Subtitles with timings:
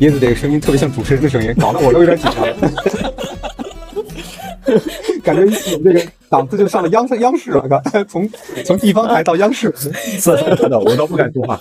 [0.00, 3.49] 椰子这个声音特别像主持人的声音，搞得我都有点紧张。
[5.24, 5.50] 感觉你
[5.82, 8.28] 这个档次就上了央视央视了， 从
[8.64, 11.60] 从地方台到央视， 是的，我都不敢说话。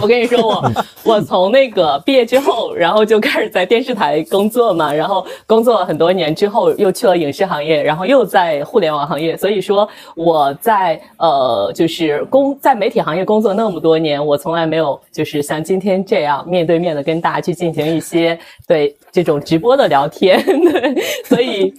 [0.00, 0.72] 我跟你说，我
[1.04, 9.36] 我从那个毕业之后，然后就开始在电视台工作嘛，然后工作了很多年之后，又去了影视行业，然后又在互联网行业。
[9.36, 21.74] 所以说我在呃，就是工在媒体行业工作那么多年，我从来没有就是像今天这样面对面的跟大家去进行一些对这种直播的聊天，对，所以。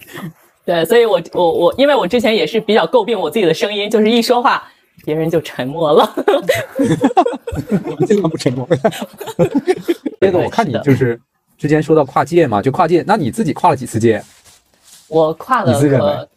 [0.65, 4.63] 对，所以我我我，因为我之前也是比较诟病我自己的声音，就是一说话，
[5.03, 6.13] 别人就沉默了。
[7.85, 8.67] 我们尽量不沉默。
[10.21, 11.19] 这个我看你就是
[11.57, 14.23] 之前说到跨界嘛，就跨界，那你自己跨了几次界？
[15.07, 16.29] 我跨了个，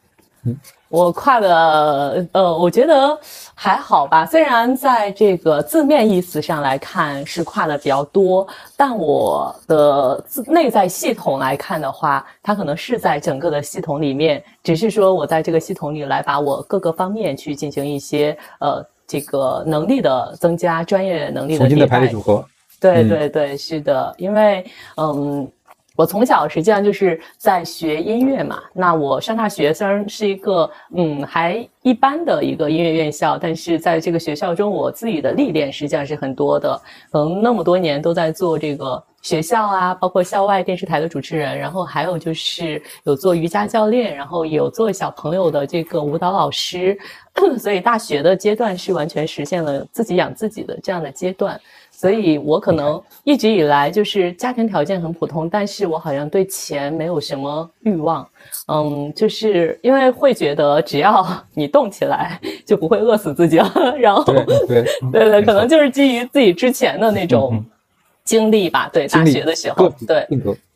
[0.44, 0.58] 嗯。
[0.88, 3.18] 我跨了，呃，我觉得
[3.54, 4.26] 还好吧。
[4.26, 8.46] 虽然在这个字面意思上来看是跨的比较多，
[8.76, 22.44] 但我的内在系统来看的话，它可能是在整个的系统里面，只是说我在这个系统里来把我各个方面去进行一些呃这个能力的增加，专业能力的重新的排列组合。
[22.80, 24.64] 对对对，是的，因为
[24.96, 25.50] 嗯。
[25.96, 28.62] 我从小实际上就是在学音乐嘛。
[28.72, 36.80] 那我上大学虽然是一个嗯还一般的一个音乐院校，但是在这个学校中，我自己的历练实际上是很多的。
[37.12, 46.98] 可能那么多年都在做这个学校啊，包括校外电视台的主持人，然后还有就是有做瑜伽教练，然后有做小朋友的这个舞蹈老师。
[47.58, 51.60] 所以大学的阶段是完全实现了自己养自己的这样的阶段。
[52.04, 58.28] 所以我可能一直以来就是家庭条件很普通，但是我好像对钱没有什么欲望，
[58.68, 67.64] 嗯，就是因为会觉得只要你动起来就不会饿死自己了，然后对对对对， 可能就是基于自己之前的那种
[68.22, 70.28] 经历吧，对，大学的时候，对，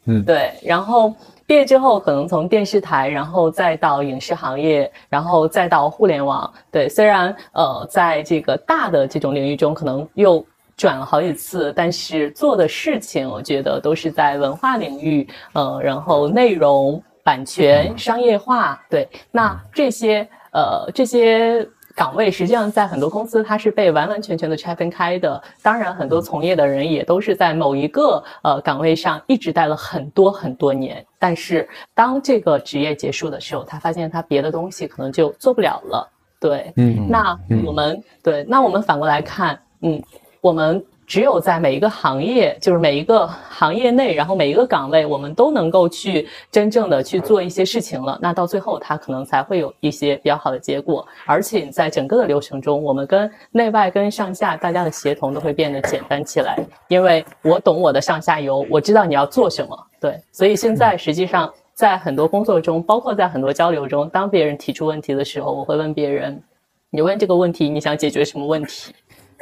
[0.07, 1.15] 嗯，对，然后
[1.47, 10.43] 毕业之后可能从电视台，然后再到影视行业，然后再到互联网，对，虽然呃，在这个大的这种领域中，可能又。
[10.79, 25.43] 转了好几次，但是做的事情，我觉得都是在文化领域，呃，然后内容、版权、商业化，对，那这些呃这些岗位，实际上在很多公司它是被完完全全的拆分开的。
[25.63, 36.09] 当然，很多从业的人也都是在某一个呃岗位上一直待了很多很多年，但是当这个职业结束的时候，他发现他别的东西可能就做不了了。
[36.39, 40.01] 对，嗯，那我们对，那我们反过来看，嗯。
[40.49, 51.07] 我们只有在每一个行业，就是每一个行业内，然后每一个岗位，我们都能够去真正的去做一些事情了，那到最后，它可能才会有一些比较好的结果。
[51.27, 59.79] 而且在整个的流程中，我们跟内外、跟上下大家的协同都会变得简单起来，因为我懂我的上下游，我知道你要做什么。
[60.01, 66.43] 对，所以现在实际上在很多工作中，包括在很多交流中，当别人提出问题的时候，我会问别人：
[66.89, 68.95] 你问这个问题，你想解决什么问题？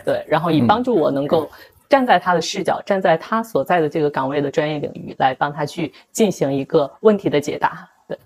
[0.07, 1.51] 对，然后以帮助我能够
[1.89, 7.89] 站在他的视角，站在他所在的这个岗位的专业领域来帮他去进行一个问题的解答。
[8.07, 8.17] 对，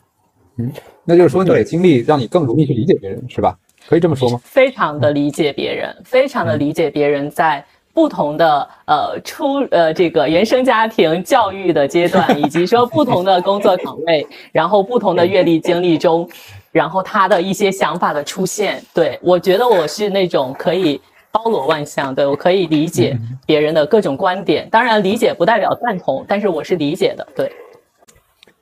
[0.58, 0.70] 嗯，
[1.04, 3.56] 那就是说你的经历让你更容易去理解别人，是吧？
[3.88, 4.38] 可以这么说吗？
[4.44, 7.64] 非常的理解别人，非常的理解别人在
[7.94, 16.28] 不同的呃出呃这个原生家庭教育的阶段，以及说不同的工作岗位，然后不同的阅历经历中，
[16.72, 18.82] 然后他的一些想法的出现。
[18.92, 21.00] 对我觉得我是那种可以。
[21.32, 27.26] 包罗万象，对我可以理解别人的各种观点，当然理解不代表赞同，但是我是理解的。
[27.34, 27.52] 对，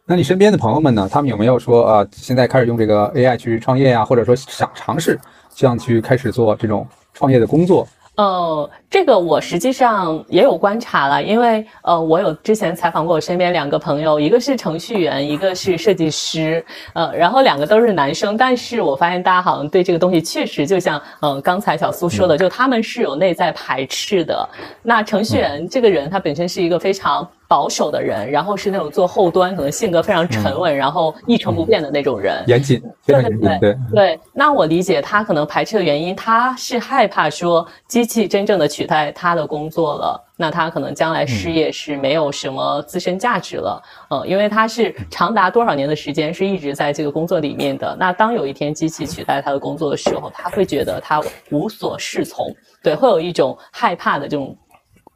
[0.05, 1.09] 那你身边的朋友们呢？
[1.11, 5.19] 他们有没有说啊，现在开始用这个 AI 去创业呀，或者说想尝试
[5.55, 7.89] 这样去开始做这种创业的工作？
[8.19, 16.65] 呃，这个我实际上也有观察了，因为呃，我有之前采访过我身边两个朋友，一个是程序员，一个是设计师，
[16.95, 24.49] 呃，然后两个都是男生，但是我发现大家好像对这个东西确实就像嗯刚才小苏说的，就他们是有内在排斥的。
[24.83, 27.25] 那程序员这个人他本身是一个非常。
[27.49, 34.21] 保守的人，然后是那种做后端，可能性格非常沉稳，然后一成不变的那种人，严谨，对对对对对。
[34.35, 43.83] 那我理解他可能排斥的原因，他是害怕说机器真正的取代他的工作了，那他可能将来失业是没有什么自身价值了。
[44.11, 54.55] 嗯，因为他是长达多少年的时间是一直在这个工作里面的，那当有一天机器取代他的工作的时候，他会觉得他无所适从，对，会有一种害怕的这种。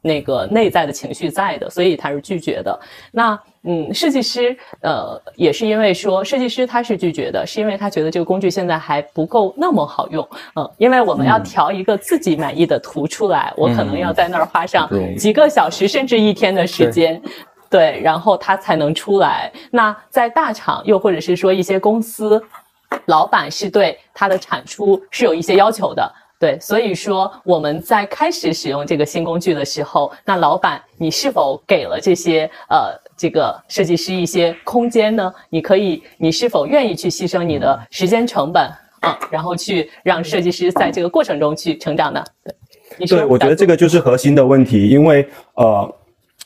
[0.03, 2.79] 那个内在的情绪在的，所以他是拒绝的。
[3.11, 10.27] 那嗯，设计师呃也是因为说设计师他是拒绝的，是因为他觉得这个工具现在还不够那么好用。
[10.55, 17.19] 嗯，因为我们要调一个自己满意的图出来，我可能要在那儿花上几个小时甚至一天的时间。
[17.69, 19.51] 对，然后它才能出来。
[19.71, 22.39] 那在大厂，又或者是说一些公司，
[23.05, 26.13] 老板是对它的产出是有一些要求的。
[26.43, 35.33] 对，所以说我们在开始使用这个新工具的时候，那老板你是否给了这些呃这个设计师一些空间呢？
[35.49, 38.61] 你可以，你是否愿意去牺牲你的时间成本
[38.99, 42.21] 啊，然后去让设计师在这个过程中去成长呢？
[42.97, 45.95] 对，对，我觉得这个就是核心的问题，因为呃。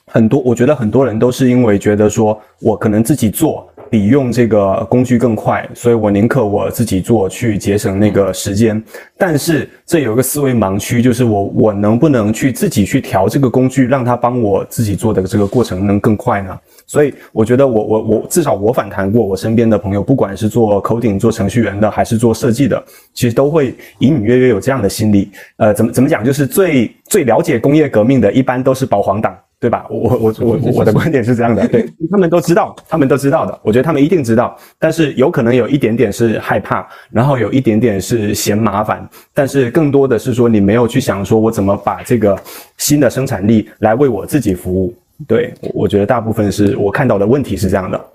[0.10, 8.82] 很多，我觉得很多人都是因为觉得说，我可能自己做比用这个工具更快，所以我宁可我自己做去节省那个时间。
[9.18, 16.58] 但是这有一个思维盲区，就是我我能不能去自己去调这个工具，让它帮我自己做的这个过程能更快呢？
[16.86, 22.82] 所以我觉得我我我至少我反弹过我身边的朋友，不管是做 coding 做程序员的，还是做设计的，
[23.14, 25.32] 其实都会隐隐约约有这样的心理。
[25.58, 29.36] 呃，怎么怎么讲，就是最最了解工业革命的，一般都是保皇党。
[29.60, 29.88] 对吧？
[29.90, 33.60] 我我我我的观点是这样的，对他们都知道， 他们都知道的。
[33.64, 42.40] 我觉得他们一定知道，但是有可能有一点点是害怕，然后有一点点是嫌麻烦，但是更多的是说你没有去想说我怎么把这个
[42.78, 44.94] 新的生产力来为我自己服务。
[45.28, 48.06] 对，我觉得大部分是我看到的问题是这样的。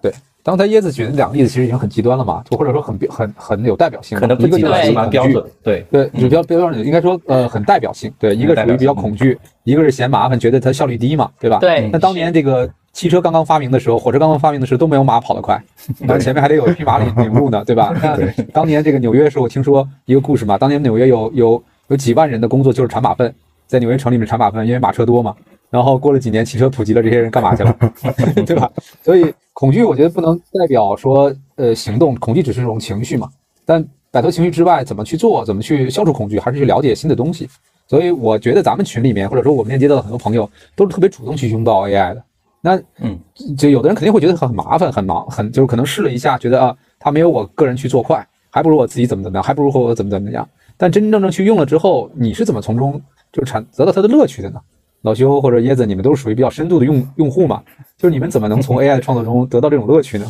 [0.00, 0.10] 对。
[0.42, 4.18] 刚才椰子举的两个例子其实已经很极端了嘛，就或者说很很很有代表性。
[4.18, 5.44] 可能不极端，蛮标准。
[5.62, 8.10] 对对，比较标准，应该说呃很代表性。
[8.18, 11.58] 对，一个属于比较恐惧，一个是嫌麻烦，觉得它效率低嘛，对吧？
[11.58, 11.90] 对。
[11.92, 15.62] 那当年这个汽车刚刚发明的时候，火车刚刚发明的时候都没有马跑得快，
[16.00, 17.94] 那前面还得有一匹马领领路呢，对吧？
[18.02, 23.32] 那当年这个纽约时候，我听说一个故事嘛，当年纽约有有有几万人的工作就是铲马粪，
[23.66, 25.34] 在纽约城里面铲马粪，因为马车多嘛。
[25.70, 27.76] 然后过了几年，汽车普及了，这些人干嘛去了？
[28.44, 28.70] 对吧？
[29.02, 33.28] 所以恐惧，我觉得不能代表说呃行动，恐惧只是一种情绪嘛。
[33.64, 37.48] 但摆脱情绪之外，怎么去做，怎么去消除恐惧，还是去了解新的东西。
[37.86, 42.22] 所以我觉得咱们群里面，或者说我们链接到的很多朋友，都是特别主动去拥抱 AI 的。
[42.60, 43.18] 那嗯，
[43.56, 50.46] 就有的人肯定会觉得很麻烦，很忙，很就是可能试了一下，觉得啊，他没有我个人去做快，还不如我自己怎么怎么样，还不如和我怎么怎么样。
[50.76, 53.00] 但真真正正去用了之后，你是怎么从中
[53.32, 54.60] 就产得到它的乐趣的呢？
[55.02, 57.62] 老修或者椰子，你们都是属于比较深度的用用户嘛？
[57.96, 60.26] 就是你们怎么能从 AI 的创作中得到这种乐趣呢？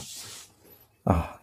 [1.05, 1.35] 啊，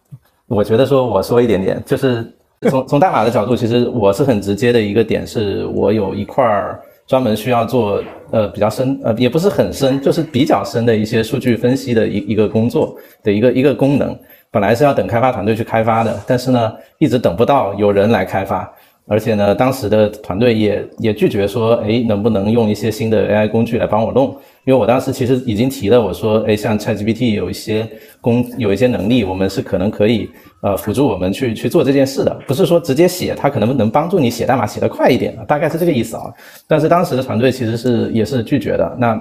[0.46, 2.32] 我觉得说我说一点点，就是
[2.70, 14.18] 从从代码的角度，其实我是很直接的一个点，是我有一块儿专门需要做呃比较深呃也不是很深，就是比较深的一些数据分析的一一个工作的一个一个功能，
[14.50, 18.72] 本来是要等开发团队去开发的，但是呢一直等不到有人来开发。
[19.08, 24.36] 而且呢，当时的团队也也拒绝说，哎，能不能用一些新的 AI 工具来帮我弄？
[24.64, 27.88] 因为我当时其实已经提了，我说，哎，像 ChatGPT 有一些
[28.20, 30.28] 工有一些能力，我们是可能可以
[30.60, 36.24] 呃辅助我们去去做这件事的，不是说直接写，它可能能帮助你写代码写得快一点，大概是这个意思啊。
[36.66, 38.96] 但是当时的团队其实是也是拒绝的。
[38.98, 39.18] 那。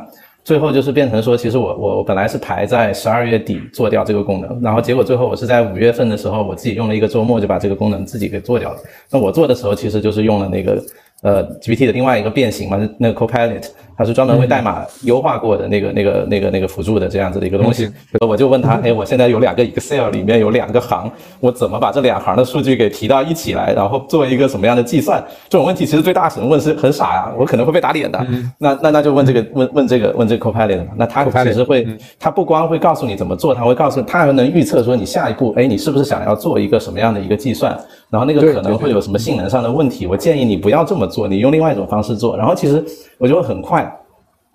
[0.47, 8.79] 最后就是变成说，其实我我我本来是排在十二月底做掉这个功能，然后结果最后我是在五月份的时候，我自己用了一个周末就把这个功能自己给做掉了。
[9.11, 10.81] 那我做的时候其实就是用了那个
[11.21, 13.63] 呃 GPT 的另外一个变形嘛，那个 Copilot。
[13.99, 17.91] 它是专门为代码优化过的那个、那个、那个、那个辅助的这样子的一个东西。
[18.19, 25.19] 我就问他，哎，我现在有两个 Excel 里面有两个行，我怎么把这两行的数据给提到一起来，然后做一个什么样的计算？
[25.49, 28.23] 这种问题其实对大神问是很傻呀，我可能会被打脸的。
[28.59, 30.91] 那那那就问这个问问这个问这个 Copilot 嘛？
[30.95, 31.87] 那他其实会，
[32.19, 37.75] 他不光会告诉你怎么做，他会告诉他还能预测说你下一步，哎，你是不是想要做一个什么样的一个计算？
[38.11, 40.05] 然后那个可能会有什么性能上的问题？
[40.05, 42.37] 我建议你不要这么做，你用另外一种方式做。
[42.37, 42.83] 然后其实
[43.17, 43.91] 我就会很快。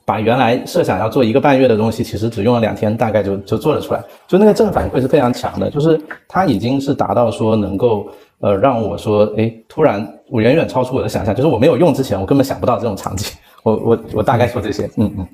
[0.05, 4.03] 把原来设想要做一个半月的东西，其实只用了两天，大概就就做了出来。
[4.27, 8.09] 就那个正反馈是非常强的，就是它已经是达到说能够
[8.41, 13.33] 呃让我说，哎，突然我远远超出我的想象，就是我没有用之前，我根本想不到这种场景。
[13.63, 15.29] 我我我大概说这些，嗯嗯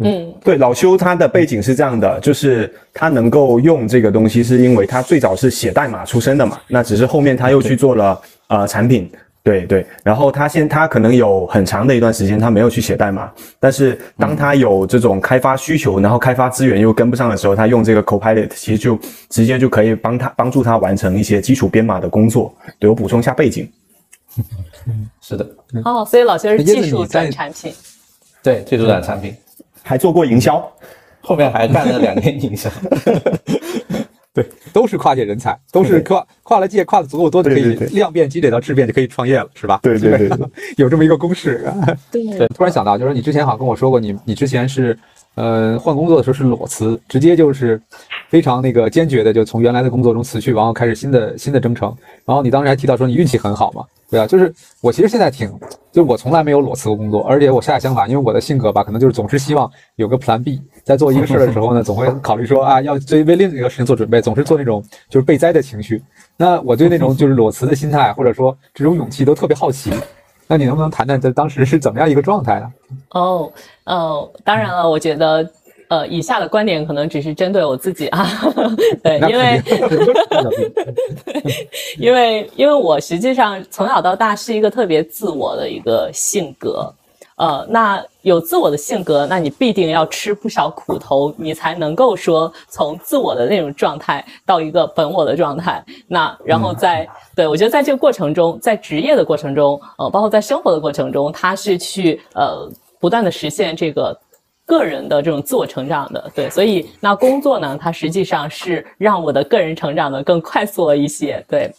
[0.00, 9.10] 嗯，对，老修他的背景是这样的，就是他能够用这个东西，是因为他最早是写代码出身的嘛，那只是后面他又去做了呃产品。
[9.46, 18.98] 对对，然后他现他可能有很长的一段时间他没有去写代码，但是当他有这种开发需求，然后开发资源又跟不上的时候，他用这个 Copilot 其实就
[19.30, 22.52] 直接就可以帮他帮助他完成一些基础编码的工作。
[22.80, 23.70] 对我补充一下背景，
[25.22, 25.48] 是的，
[25.84, 27.72] 哦，所以老薛是技术转产品，
[28.42, 29.32] 对，技术转产品，
[29.80, 30.68] 还做过营销，
[31.20, 32.68] 后面还干了两年营销。
[34.36, 39.80] 对，都是跨界人才，都是跨跨了界，跨的足够多就可以量变积累到质变，就可以创业了，是吧？
[39.82, 40.38] 对对对
[40.76, 41.66] 有这么一个公式。
[42.12, 44.98] 对对，突然想到，就是你之前好像跟我说过，你你之前是，
[45.36, 47.80] 呃，换工作的时候是裸辞，直接就是
[48.28, 51.96] 非常那个坚决的，就从原来的工作中辞去，然后开始新的新的征程。
[52.26, 55.52] 然后你当时还提到说你运气很好嘛，对啊，就是我其实现在挺，
[55.90, 66.02] 就我从来没有裸辞过工作，而且我恰恰相反，因为我的性格吧，可能就是总是希望有个 Plan B，在做一个事儿的时候呢，总会考虑说啊，要为为另一个事情做准备，总是做那种就是备灾的情绪。
[66.36, 69.92] 那我对那种就是裸辞的心态，或者说这种勇气都特别好奇。
[70.48, 72.72] 那你能不能谈谈在当时是怎么样一个状态呢？
[73.10, 75.42] 哦，呃，当然了，我觉得，
[75.88, 78.26] 呃，以下的观点可能只是针对我自己啊，
[79.04, 79.62] 对，因为
[81.98, 86.92] 因为因为我实际上从小到大是一个特别自我的一个性格，
[87.36, 95.84] 呃，那有自我的性格，那你必定要吃不少苦头，你才能够说从自我的那种状态到一个本我的状态。
[96.08, 104.18] 那然后在、对我觉得在这个过程中，在职业的过程中，呃，包括在生活的过程中，他是去呃不断的实现这个。
[104.66, 111.72] 个人的这种自我成长的，对，所以那工作呢，它实际上是让我的个人成长的更快速了一些，对。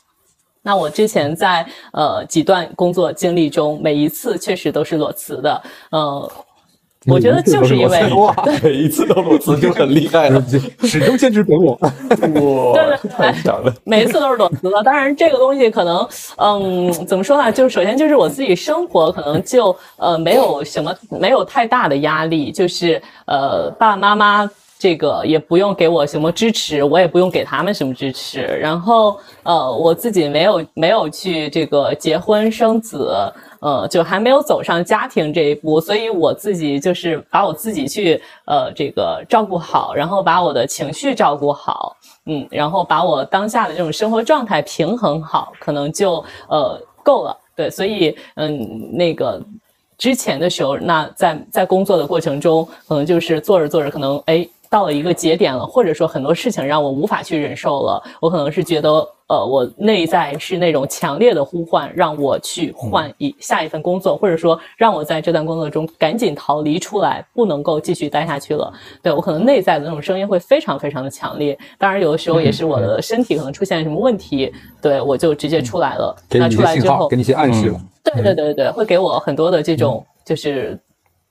[0.61, 6.31] 那我之前在呃几段工作经历中，每一次确实都是裸辞的，呃，
[7.07, 10.43] 我觉得就是因为哇，每一次都裸辞就很厉害了，
[10.83, 11.77] 始终坚持本我。
[11.81, 13.73] 哇，对对太强了。
[13.83, 14.83] 每一次都是裸辞的。
[14.83, 17.51] 当然，这个东西可能，嗯，怎么说呢？
[17.51, 24.49] 就是首先就是我自己生活可能就呃没有什么没有太大的压力，就是呃爸爸妈妈。
[24.79, 28.43] 这个也不用给我什么支持，我也不用给他们什么支持。
[28.43, 33.11] 然后，呃，我自己没有没有去这个结婚生子，
[33.59, 41.95] 呃，就还没有走上家庭这一步，所以我自己就是把我自己去呃这个照顾好，然后把我的情绪照顾好，
[42.25, 47.37] 嗯，然后把我当下的这种生活状态平衡好，可能就呃够了。
[47.55, 49.41] 对，所以嗯，那个
[49.97, 54.47] 之前的时候，那在在工作的过程中，可能就是做着做着，可能哎。
[54.69, 58.89] 到了一个节点了，或者说很多事情让我无法去忍受了，我可能是觉得，
[59.27, 68.71] 呃，我内在是那种强烈的呼唤，让我去换一下一份工作，或者说让我在这段工作中赶紧逃离出来，不能够继续待下去了。
[69.01, 71.57] 对我可能内在的那种声音会非常非常的强烈。
[71.77, 76.15] 当然，有的时候也是我的身体可能出现什么问题，对我就直接出来了。
[76.29, 77.81] 给你一那出来之后给，你一些暗示了。
[78.03, 80.79] 对对对对，会给我很多的这种就是。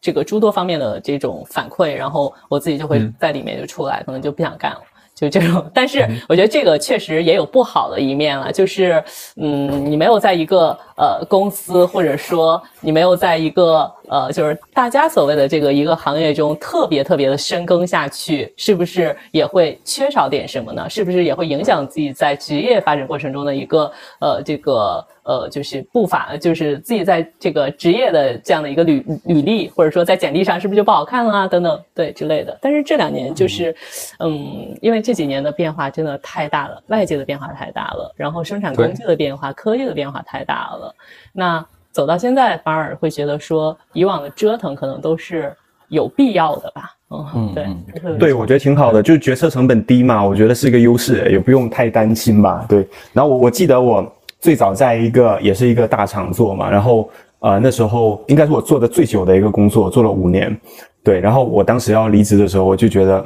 [0.01, 4.81] 这个诸多方面的这种反馈，然后我自己就会嗯在里面就出来，可能就不想干了，
[5.15, 5.65] 就这种。
[5.75, 9.03] 但是我觉得这个确实也有不好的一面了，就是
[9.37, 20.89] 嗯，你没有在一个呃公司，或者说你没有在一个呃，就是大家所谓的这个一个行业中特别特别的深耕下去，是不是也会缺少点什么呢？
[20.89, 32.57] 是不是也会影响自己在职业发展过程中的一个呃这个呃就是步伐，就是自己在这个职业的这样的一个履履历，或者说在简历上是不是就不好看了啊等等对之类的。
[32.61, 33.75] 但是这两年就是，
[34.21, 40.95] 嗯，因为这几年的变化真的太大了，外界的变化太大了，然后生产工具的变化、科技的变化太大了，
[41.33, 41.67] 那。
[41.97, 45.51] 走到现在，反而会觉得说，以往的折腾可能都是
[45.89, 46.91] 有必要的吧。
[47.09, 52.67] 嗯，对，就是对，我觉得挺好的，就是决策成本低嘛，我觉得是一个优势，也不用太担心吧。
[52.69, 54.07] 对，然后我我记得我
[54.41, 60.55] 最早在一个也是一个大厂做嘛，然后呃那时候应该是我做的最久的一个工作，做了五年。
[61.03, 63.25] 对，然后我当时要离职的时候，我就觉得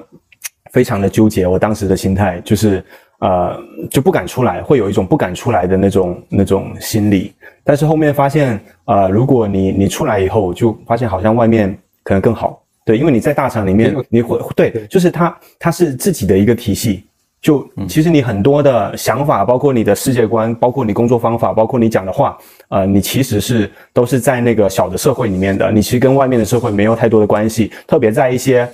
[0.70, 2.84] 非常的纠结，我当时的心态就是
[3.18, 3.58] 呃
[3.90, 7.32] 就不敢出来，会有一种不敢出来的那种那种心理。
[7.64, 12.62] 但是后面发现，呃，如果你你出来以后，就发现好像外面可能更好。
[12.84, 17.04] 对，因为你在大厂里面，你会对，就是它它是自己的一个体系。
[17.42, 22.36] 就其实你很多的想法，包括你的世界观，包括你工作方法，包括你讲的话，
[22.68, 27.72] 呃，你其实是都是在那个小的社会里面的，你其实跟外面的社会没有太多的关系。
[27.86, 28.68] 特别在一些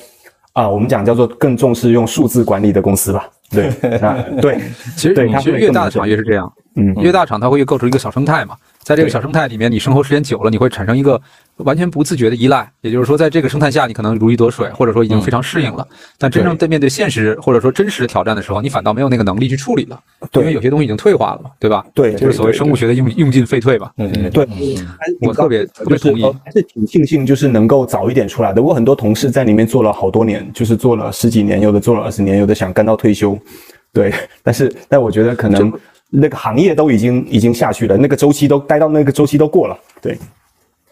[0.52, 3.28] 啊、我们讲叫做更重视用数字管理的公司吧。
[3.50, 3.68] 对，
[4.00, 4.58] 啊，对，
[4.96, 11.20] 其实对它其实越大的厂越是这样，嗯越大厂它会构成一个小生态嘛，在这个小生态里面，你生活时间久了，你会产生一个
[11.56, 12.70] 完全不自觉的依赖。
[12.82, 15.84] 也就是说，在这个生态下，你可能如鱼得水，或者说已经非常适应了。
[16.18, 20.00] 但真正在面对现实或者说真实的挑战的时候，你反倒没有那个能力去处理了，
[20.34, 21.84] 因为有些东西已经退化了嘛，对吧？
[21.92, 23.90] 对就是所谓生物学的用用进废退嘛。
[23.96, 24.46] 嗯，对，
[25.20, 28.62] 我特别特别同意还是挺庆幸，就是能够早一点出来的。
[28.62, 33.36] 我很多同事在里面做了好多年，就是做了十几年，有的做了二十年，有的想干到退休。
[33.92, 34.14] 对，
[34.44, 35.72] 但是但我觉得可能
[36.10, 39.76] 那个行业都已经已经下去了，那个周期都待到那个周期都过了。
[40.00, 40.16] 对，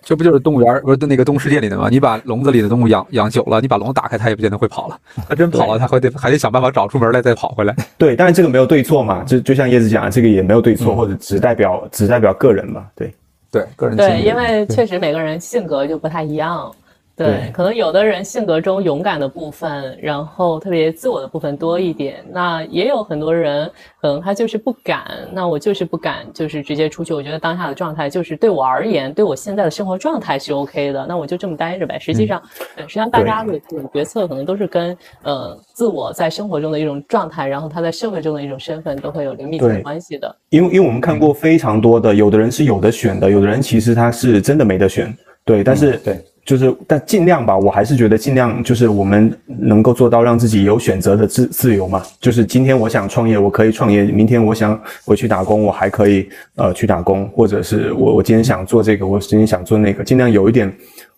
[0.02, 1.88] 这不就是动物园不是那个动物世界里的吗？
[1.90, 4.98] 你把笼子里的动物养养久了，你把笼子打开，它也不见得会跑了。
[5.28, 7.74] 它真跑了，它还得还得想办法找出门来再跑回来。
[7.96, 12.84] 对，但是这个没有对错嘛，就就像叶子讲，这个也没有对错，或者只代表只代表个人嘛。
[12.94, 13.14] 对
[13.50, 16.70] 对，个人对，因为确实每个人性格就不太一样。
[17.16, 22.24] 对，可能有的人性格中勇敢的部分，然后特别自我的部分多一点。
[22.32, 25.04] 那也有很多人，可能他就是不敢。
[25.32, 27.14] 那我就是不敢，就是直接出去。
[27.14, 31.06] 我觉得当下的状态就是对我而言，对我现在的生活状态是 OK 的。
[31.06, 32.00] 那我就这么待着呗。
[32.00, 32.42] 实际上，
[32.74, 40.36] 对，实际上大家的这种决策可能都是跟呃自我在生活中的一种状态，然后他在社会中的一种身份都会有密切的关系的。
[40.48, 45.16] 因为因为我们看过非常多的，有的人是有的选的，有的人其实他是真的没得选。
[45.44, 46.20] 对，但是对。
[46.44, 52.02] 就是，但尽量吧，我还是觉得尽量就是我们能够做到让自己有选择的自自由嘛。
[52.20, 60.70] 就是今天我想创业，我可以创业；明天我想回去打工，我还可以呃去打工，或者是我我今天想做这个，我今天想做那个，尽量有一点，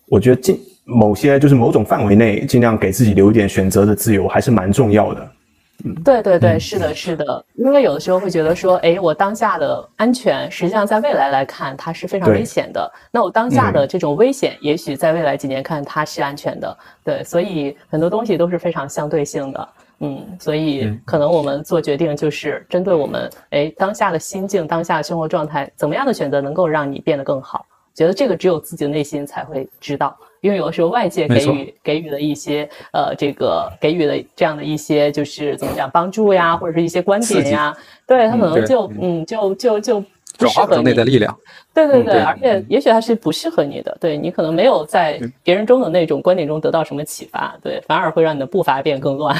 [0.07, 5.31] 我觉得尽某些就是某种范围内，尽量给自己留一点选择的自由，还是蛮重要的。
[5.95, 12.91] 对对对，是的，是的，因为有的时候会觉得说，哎，我当下的安全，实际上在未来来看，它是非常危险的。
[13.11, 16.77] 那我当下的这种危险，也许在未来几年看它是安全的。
[17.03, 19.69] 对，所以很多东西都是非常相对性的。
[19.99, 27.65] 嗯，所以可能我们做决定就是针对我们，哎，当下的心境、当下的生活状态，怎么样的选择能够让你变得更好？
[27.95, 30.15] 觉得这个只有自己的内心才会知道。
[30.41, 37.75] 因为有的时候外界给予给予的一些呃，这个给予的这样的一些就是怎么讲帮助呀，或者是一些观点呀，
[38.05, 40.03] 对他可能就嗯就就就。
[40.37, 41.35] 转化成内在力量，
[41.73, 49.35] 对对对，而且也许它是不适合你的，对你可能没有在别人中的那种观点中得到什么启发，对，反而会让你的步伐变更乱，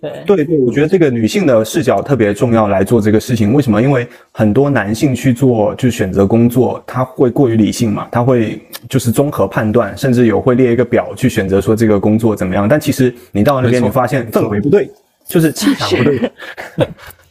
[0.00, 0.22] 对。
[0.26, 3.80] 对对，我觉得这个女性的视角特别重要来做这个事情，为什么？
[3.80, 14.90] 因为很多男性去做就选择工作，他会过于理性嘛，他会就是综合判断，甚至有会列一个表去选择说这个工作怎么样，但其实你到那边你发现氛围不对，
[15.26, 16.30] 就是气场不对，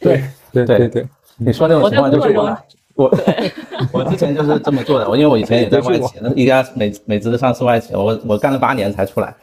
[0.00, 0.22] 对。
[0.52, 1.06] 对对对，
[1.38, 2.54] 你说那种情况就是我。
[2.94, 3.10] 我
[3.92, 9.34] 我之前就是这么做的，我因为我以前也在外企，一家美美资的上市外企，我我干了八年才出来，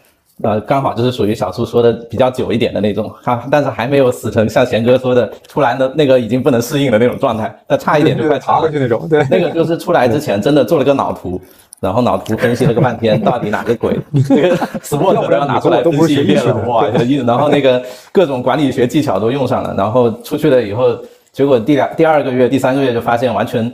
[0.44, 11.42] 呃，刚好就是属于小苏说的比较久一点的那种，哈，但是还没有死成像贤哥说的出来的那个已经不能适应的那种状态，那差一点就快爬回去那种，对，那个就是出来之前真的做了个脑图，
[11.80, 16.86] 然后脑图分析了个半天，到底哪个鬼， 这个 SWOT 都要拿出来分析一遍了，哇，
[17.26, 20.96] 然后那个各种管理学技巧都用上了，然后出去了以后。
[21.32, 23.72] 结果第两第二个月、第三个月就发现完全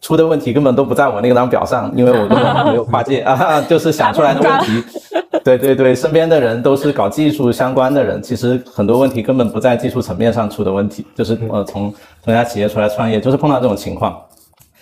[0.00, 4.82] 出的问题根本都不在我那张表上，因为我根本没有跨界 啊，就是想出来的问题。
[5.44, 14.18] 对对对，身边的人都是搞技术相关的人，其实很多问题根本不在技术层面上出的问题，就是呃从从家企业出来创业，就是碰到这种情况。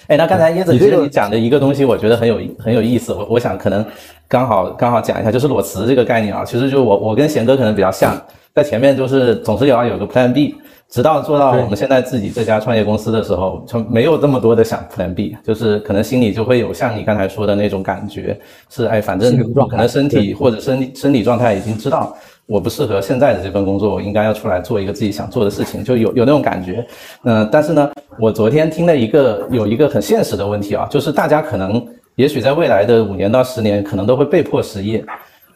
[0.07, 3.85] 哎，那刚才椰子其实你讲的一个东西，我觉得很有很有意思，我我想可能
[4.29, 8.17] 刚好刚好讲一下，就是裸辞这个概念啊，其实就我我跟贤哥可能比较像，
[8.55, 10.55] 在前面就是总是要有个 Plan B。
[10.93, 19.35] 直到做到我们现在自己这家创业公司的时候，就没有这么多的想 Plan B，就是可能心里就会有像你刚才说的那种感觉，是哎，反正
[19.71, 26.87] 可能身体或者身身体状态已经知道我不适合现在的这份工作，我应该要出来做一个自己想做的事情，就有有那种感觉。
[27.25, 31.83] 嗯，但是呢，我昨天听了一个有一个很现实的问题啊，就是大家可能
[32.17, 35.03] 也许在未来的五年到十年，可能都会被迫失业。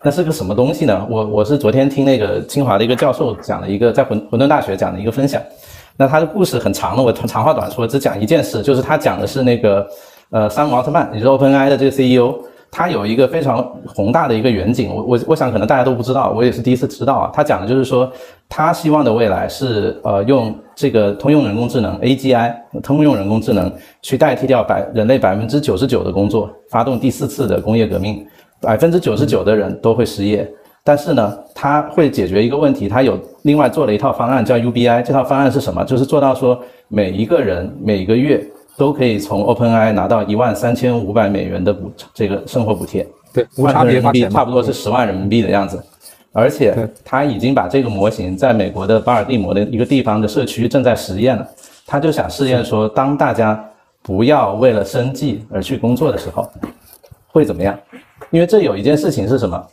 [0.07, 1.05] 那是个什么东西呢？
[1.11, 5.43] 我我是昨天听那个清华的一个教授讲了一个在混混沌大学讲的一个分享，
[5.97, 9.85] 那他的故事很长的，我长话短说，只讲一件事，就是他讲的是那个
[10.31, 12.37] 呃山姆奥特曼，也就是 OpenAI 的这个 CEO，
[12.71, 17.33] 他有一个非常宏大的一个远景，我我我想可能大家都不知道，我也是第一次知道啊。
[17.35, 18.09] 他讲的就是说，
[18.49, 28.25] 他希望的未来是呃用这个通用人工智能 AGI 通用人工智能去代替掉百人类百分之九十九的工作，发动第四次的工业革命。
[28.61, 30.51] 百分之九十九的人都会失业，
[30.83, 35.03] 但是呢，他会解决一个问题，他有另外做了一套方案叫 UBI。
[35.03, 35.85] 这套方案是什么？
[35.85, 38.45] 就是做到说每一个人每个月
[38.77, 45.83] 都可以从 OpenAI 拿到一万三千五百美元的补这个生活补贴，对，无差别发钱，差不多是十万人民币的样子。
[46.33, 51.49] 而且他已经把这个模型在美国的巴尔的摩的一个地方的社区正在实验了。
[51.87, 53.59] 他就想试验说，当大家
[54.03, 56.47] 不要为了生计而去工作的时候，
[57.29, 57.79] 会怎么样？
[58.31, 59.67] 因为这有一件事情是什么？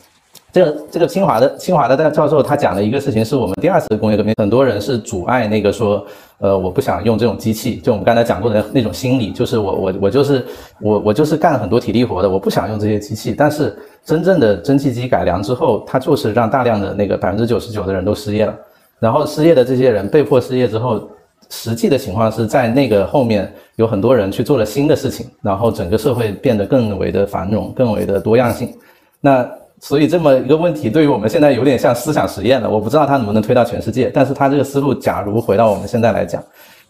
[0.51, 6.05] 这个这个清华的清华的教授他讲了一个事情是我们第二次工业革命，很多人是阻碍那个说，
[6.37, 10.45] 呃，我不想用这种机器，就我们刚才讲过的那种心理，就是我我我就是
[10.79, 13.33] 我我就是干很多体力活的，我不想用这些机器。
[13.35, 18.55] 但是真正的蒸汽机改良之后，它就是让大量的那个百分之九十九的人都失业了，
[18.99, 21.09] 然后失业的这些人被迫失业之后。
[21.49, 28.73] 实际的情况是在那个后面有很多人去做了新的事情，然后整个社会变得更为的繁荣，更为的多样性。
[29.21, 32.69] 那所以这么一个问题，对于我们现在有点像思想实验了。
[32.69, 36.41] 我不知道它能不能推到全世界，但是它这个思路，假如回到我们现在来讲，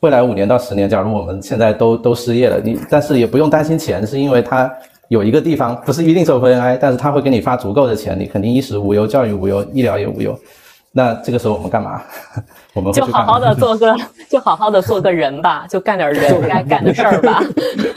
[0.01, 4.71] 未来五年到十年，假如我们现在都都失业了，你但是也不用担心钱，是因为它
[5.07, 10.37] 有一个地方不是一定收 AI，但是它会给你发足够的钱，你肯定衣食无忧，教育无忧，医疗也无忧。
[10.95, 12.01] 那这个时候我们干嘛？
[12.73, 13.95] 我们 就好好的做个，
[14.29, 17.43] 就好好的做个人吧，就干点人该干的事儿吧。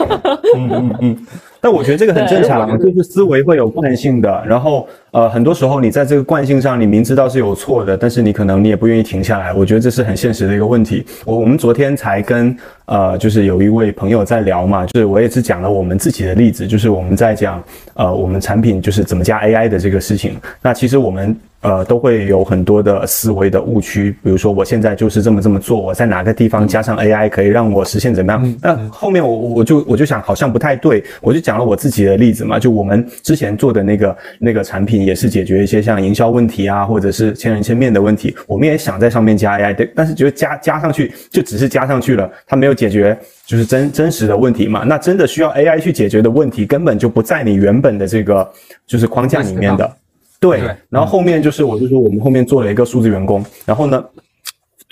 [0.57, 1.17] 嗯嗯嗯。
[1.59, 4.43] 但我觉得这个很正常，就是思维会有惯性的。
[4.45, 9.51] 然后呃，很多时候你在这个惯性上，你明知道是有错的，但是你可能你也不愿意停下来。
[9.51, 11.03] 我觉得这是很现实的一个问题。
[11.25, 12.55] 我我们昨天才跟
[12.85, 17.61] 呃，就是有一位朋友在聊嘛，就是我也是讲了我们自己的例子，就是我们在讲
[17.95, 20.39] 呃，我们产品就是怎么加 AI 的这个事情。
[20.61, 21.35] 那其实我们。
[21.67, 28.55] 呃，都会有很多的思维的误区，比如说我现在就是这么这么做，我在哪个地方加上 AI 可以让我实现怎么样？
[28.61, 44.85] 那后面我我就我就想好像不太对，我就讲了我自己的例子嘛，就我们之前做的那个那个产品也是解决一些像营销问题啊，或者是千人千面的问题，我们也想在上面加 AI 的，但是觉得加加上去就只是加上去了，它没有解决就是真真实的问题嘛？
[44.85, 48.49] 那真的需要 AI 去解决的问题根本就不在你原本的这个
[48.85, 49.91] 就是框架里面的。
[50.39, 54.03] 对，然后后面就是我就说我们后面做了一个数字员工，然后呢，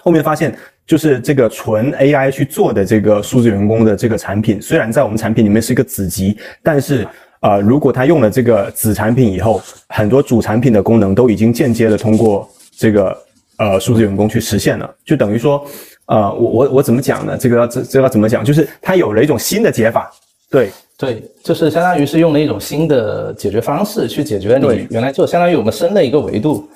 [0.02, 0.56] 后面发现
[0.88, 7.08] 就是这个纯 AI 去做的这个数字员工的这个产品，虽然在我们产品里面是一个子级，但是
[7.42, 13.16] 呃，如果他用了这个子产品以后，很多主产品的功能都已经间接的通过这个
[13.58, 15.64] 呃数字员工去实现了，就等于说
[16.08, 17.38] 呃，我我我怎么讲呢？
[17.38, 18.44] 这个这这要怎么讲？
[18.44, 20.12] 就是它有了一种新的解法，
[20.50, 20.72] 对。
[20.98, 26.68] 对，就是相当于是用了一种新的解决方式去解决你原来就相当于我们升了一个维度。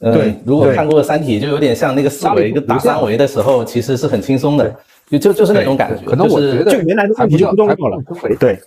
[0.00, 4.76] 对，如果看过《三体》，就有点像那个四维跟打三维的时候，其实是很轻松的，
[5.10, 6.04] 就就就是那种感觉。
[6.04, 8.00] 可能我觉得就原来的问题就不重要了。
[8.38, 8.60] 对，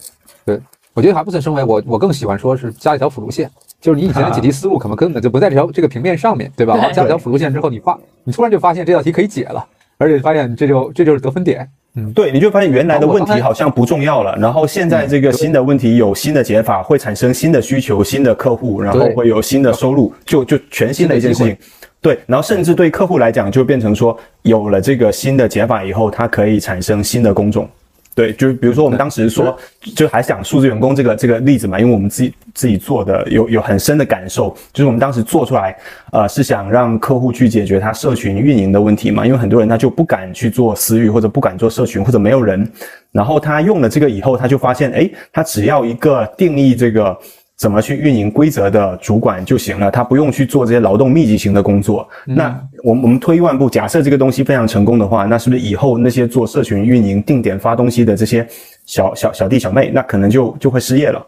[0.45, 0.59] 对，
[0.93, 6.77] 我觉得还不算升维，我我更喜欢说是加一条辅助线，就是你以前的解题思路可能根本就不在这条这个平面上面对吧？
[6.91, 9.65] 加了条辅助线之后，你发你突然就发现这道题可以解了，
[9.97, 11.65] 而且发现这就这就是得分点。
[11.95, 21.57] 嗯，对，你就发现原来的问题好像不重要了，然后现在这个新的问题有新的解法，会产生新的需求、新的客户，然后会有新的收入，就就全新的一件事情。
[21.99, 27.69] 对，然后甚至对客户来讲，就变成说有了这个新的解法以后，它可以产生新的工种。
[28.13, 29.57] 对，就是比如说我们当时说，
[29.95, 35.75] 就还想数字员工这个这个例子嘛，因为我们自己自己做的有有很深的感受，就是我们当时做出来，
[36.11, 42.69] 呃，是想让客户去解决他社群运营的问题嘛，因为很多人他就不敢去做私域或者不敢做社群或者没有人，
[43.11, 47.17] 然后他用了这个以后，他就发现，哎，他只要一个定义这个。
[47.61, 52.09] 怎么去运营规则的主管就行了，他不用去做这些劳动密集型的工作。
[52.25, 58.47] 那我们我们退一万步，假设这个东西非常成功的话，那是不是以后那些做社群运营、定点发东西的这些
[58.87, 61.23] 小小小弟小妹，那可能就就会失业了？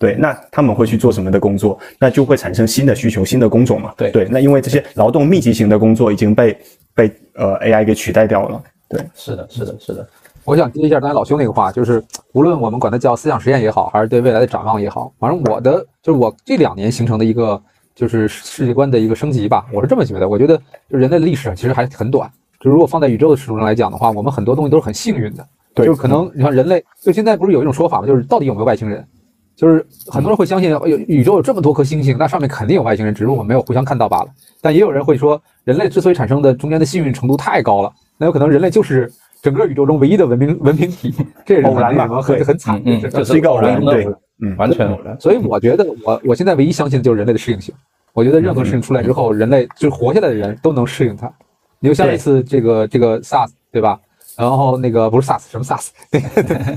[0.00, 1.78] 对，那他们会去做什么的工作？
[2.00, 3.92] 那就会产生新的需求、新的工种嘛？
[3.96, 6.58] 对对，那因为这些劳动密集型的工作已经被
[6.92, 8.60] 被呃 AI 给取代掉了。
[8.88, 10.08] 对，是的，是的，是的。
[10.48, 17.60] 我想接一下刚才老兄那个话，就是无论我们管它叫思想实验也好，还是对未来的展望也好，反正我的就是我这两年形成的一个
[17.94, 20.26] 就是世界观的一个升级吧，我是这么觉得。
[20.26, 20.56] 我觉得
[20.88, 22.30] 就人类的历史其实还很短，
[22.60, 25.46] 就如果放在宇宙的尺度上来讲的话，我们很多东西都是很幸运的。
[25.74, 28.06] 对，就是可能你看人类，就现在不是有一种说法吗？
[28.06, 29.06] 就是到底有没有外星人？
[29.54, 34.28] 就是很多人会相信有宇宙有这么多颗星星，那上面肯定有外星人，只是我们没有互相看到罢了。
[34.62, 39.12] 但也有人会说，人类之所以产生的中间的幸运程度太高了，那有可能人类就是。
[39.42, 42.08] 整个宇宙中唯一的文明 文明体，这是偶然吧？
[42.20, 44.06] 很很惨，这是一个偶然，对，
[44.40, 45.18] 嗯，完全偶然。
[45.20, 47.74] 所以我觉得，我我现在唯一相信的就是人类的适应性。
[48.14, 51.32] 我觉得任何事情出来之后，人类就是活下来的人都能适应它。
[51.78, 54.00] 你就像一次这个这个 SARS 对吧？
[54.36, 55.88] 然后那个不是 SARS 什么 SARS，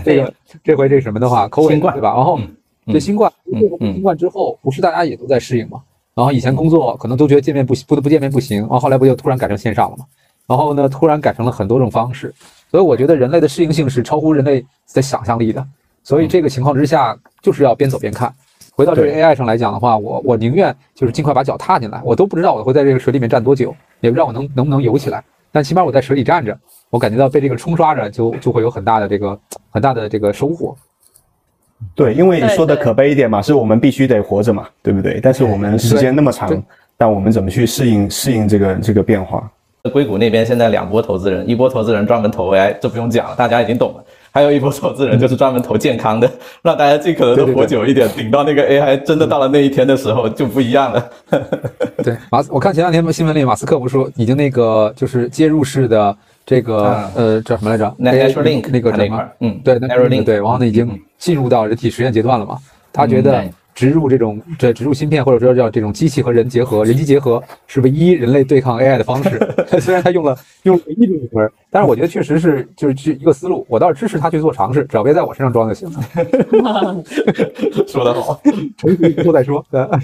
[0.04, 2.14] 这个这回这什么的话，COVID 对吧？
[2.14, 2.40] 然后
[2.88, 3.32] 这新冠，
[3.80, 5.82] 新冠之后不是大家也都在适应吗？
[6.14, 10.06] 然后以前工作可能都觉得见面不行，不得不见面不行，然后后来不就突然改成线上了吗？
[10.52, 12.34] 然后呢，突然改成了很多种方式，
[12.70, 15.66] 所以我觉得人类的适应性是超乎人类的想象力的。
[16.04, 18.34] 所以这个情况之下，就是要边走边看。
[18.76, 22.02] 回到这个 AI 上来讲的话，我我宁愿就是尽快把脚踏进来。
[22.04, 25.24] 我都不知道我会在这个水里面站多久，也不知道我能能不能游起来。
[25.54, 26.58] 但起码我在水里站着，
[26.90, 30.76] 我感觉到被这个冲刷着，就就会有很大的这个很大的这个收获。
[31.96, 35.22] 对，因为你说的可悲一点嘛，是我们必须得活着嘛，对不对？
[35.22, 36.62] 但是我们时间那么长，
[36.98, 39.50] 但我们怎么去适应适应这个这个变化？
[39.90, 44.04] 硅谷那边现在两波投资人，一波投资人专门投 AI，这不用讲了，大家已经懂了。
[44.34, 46.32] 还有一波投资人就是专门投健康的，
[46.64, 51.10] 让大家尽可能的活久一点，顶到那个 AI 真的到了那一天的时候就不一样了。
[52.02, 56.16] 对，马斯，我看前两天新闻里马斯克不是说已经那个就是接入式的
[56.46, 62.58] 这个啊呃叫什么来着 Natural Link 那个什块儿，嗯对 Natural Link 对，然后呢已经进入到人体实验阶段了嘛？
[62.94, 69.40] 他觉得植入这种这植入芯片或者说叫这种机器和人结合、人机结合是唯一人类对抗 AI 的方式。
[69.80, 73.66] 虽然他用了用了唯一这个词儿，但是我觉得确实是就是去一个思路。
[73.70, 77.04] 我倒是支持他去做尝试，只要别在我身上装就行了。
[77.88, 78.40] 说得好，
[78.78, 79.66] 成熟以后再说。
[79.72, 79.88] 对。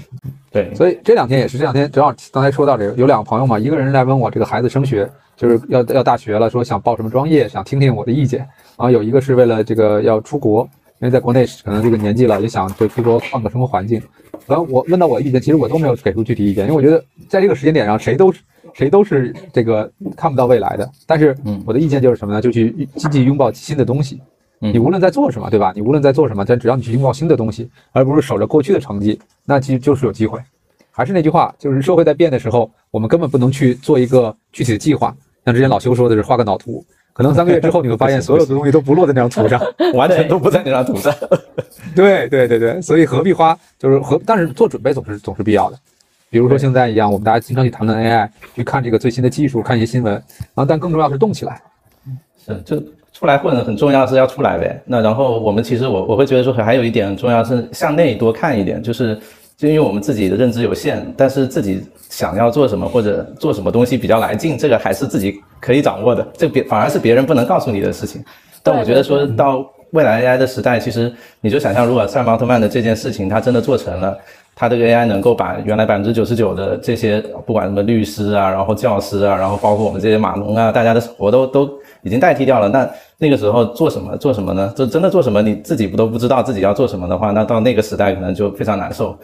[0.50, 8.40] 对，所以这两天也是这两天，正好刚才说到这个，有两个朋友嘛，一个人来问我这个孩子升学，就是要要大学了，说想报什么专业，想听听我的意见。
[8.40, 10.66] 然后有一个是为了这个要出国，
[11.00, 14.02] 因为在国内可能这个年纪了，也想就出国换个生活环境。
[14.46, 18.40] 然后我问到我的意见，其实我都没有给出具体意见，因为我觉得在这个时间点上，谁都是
[18.74, 20.90] 谁都是这个看不到未来的。
[21.06, 22.40] 但是我的意见就是什么呢？
[22.40, 24.20] 就去积极拥抱新的东西。
[24.60, 25.72] 嗯你无论在做什么，对吧？
[25.72, 30.40] 你无论在做什么，但只要你去拥抱新的东西，而不是守着过去的成绩，那其实就是有机会。
[30.90, 35.16] 还是那句话，就是社会在变的时候，我们根本不能去做一个具体的计划。
[35.44, 36.84] 像之前老修说的是画个脑图，
[37.18, 39.60] 可能三个月之后你会发现 所有的东西都不落在那张图上。
[39.92, 41.12] 完全都不在那张图上。
[41.96, 43.58] 对对对对，所以何必花？
[43.76, 45.76] 就是何，但是做准备总是总是必要的。
[46.30, 51.60] 比如说现在一样，我们大家经常去谈论 AI，去看这个最新的技术，看一些新闻，然后但更重要是动起来。
[52.46, 52.80] 是，就
[53.12, 54.80] 出来混很重要是要出来呗。
[54.84, 59.18] 那然后我们其实我我会觉得说还有一点很重要是向内多看一点，就是
[59.58, 68.24] 就因为我们自己的认知有限，但是自己想要做什么或者做什么东西比较来劲，这个还是自己可以掌握的，这别反而是别人不能告诉你的事情。
[68.62, 74.16] 但我觉得说到未来 AI 的时代，其实你就想象，如果赛博奥特曼的这件事情它真的做成了。
[74.60, 81.70] 它这个 AI 能够把原来百分之九十九的这些，不管什么律师啊，然后教师啊，然后包括我们这些码农啊，大家的活都都
[82.02, 82.68] 已经代替掉了。
[82.68, 84.72] 那那个时候做什么做什么呢？
[84.74, 89.16] 就真的做什么你自己不都不知道自己要做什么的话，那到那个时代可能就非常难受，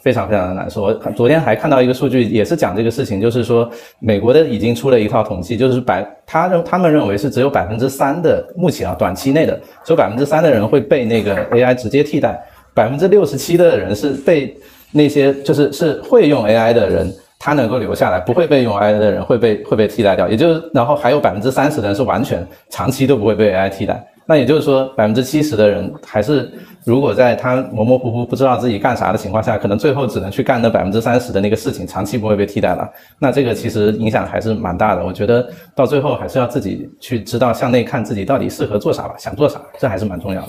[0.00, 0.84] 非常非常的难受。
[0.84, 9.52] 我昨天还看到一个数据，也是讲这个事情，就是说美国的已经出了一套统计，就是百他认他们认为是只有百分之三的目前啊短期内的
[9.84, 14.56] 只有百分之三的人会被那个 AI 直接替代，百分之六十七的人是被。
[14.92, 20.28] 那些就是是会用 AI 的人，他能够留下来；不会被用 AI 的人会被会被替代掉。
[20.28, 24.04] 也就是，然后还有百分之三十的人是完全长期都不会被 AI 替代。
[24.26, 26.52] 那也就是说，百分之七十的人还是
[26.84, 32.86] 如果在他模模糊糊不知道自己干啥的情况下，可能最后只能去干那百分之三十的那个事情，长期不会被替代了。
[33.18, 35.02] 那这个其实影响还是蛮大的。
[35.02, 40.48] 我觉得到最后还是要自己去知道向内看自己到底适合做啥吧，想做啥，这还是蛮重要的。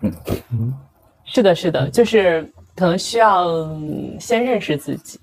[0.00, 0.12] 嗯
[0.50, 0.74] 嗯，
[1.24, 2.52] 是的，是的，就是。
[2.76, 3.68] 可能需要
[4.18, 5.18] 先认识自己，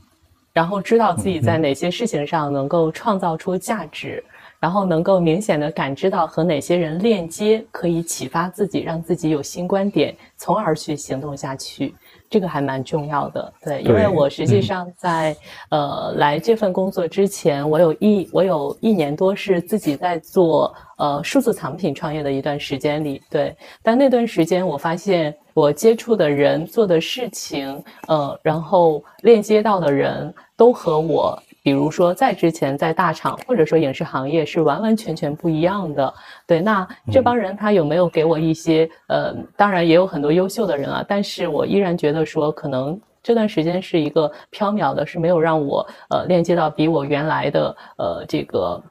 [0.53, 4.23] 然后知道自己在哪些事情上能够创造出价值，
[4.59, 11.93] 然后能够明显的感知到和哪些人链接，可以启发自己，让自己有新观点，从而去行动下去。
[12.31, 15.35] 这个还蛮重要的，对，因为我实际上在、
[15.69, 31.37] 嗯、呃来这份工作之前，我有一我有一年多是自己在做呃数字藏品创业的一段时间里，对，但那段时间我发现我接触的人做的事情，呃，然后链接到的人都和我。
[31.61, 36.13] 比如说，在之前在大厂或者说影视行业是完完全全不一样的。
[36.47, 38.89] 对，那这帮人他有没有给我一些？
[39.07, 48.81] 呃，当然也有很多优秀的人啊，但是我依然觉得说，可能这段时间是一个缥缈的，是没有让我呃链接到比我原来的呃这个。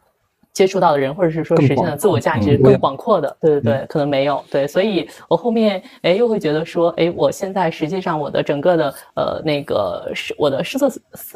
[0.59, 10.91] 接触到的人，或者是说实现的自我价值更广阔的，对对对，可能没有对，所以我后面哎又会觉得说，哎，我现在实际上我的整个的呃那个试我的试错